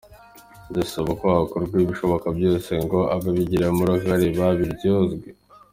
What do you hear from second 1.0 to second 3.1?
ko hakorwa ibishoboka byose ngo